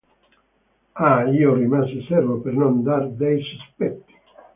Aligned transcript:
Ah, 0.95 1.27
io 1.29 1.53
rimasi 1.53 2.01
servo 2.07 2.41
per 2.41 2.53
non 2.53 2.81
dar 2.83 3.07
dei 3.11 3.39
sospetti. 3.43 4.13